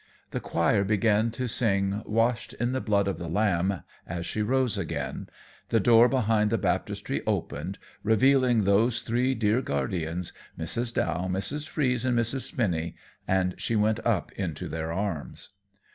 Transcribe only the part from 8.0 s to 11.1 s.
revealing those three dear guardians, Mrs.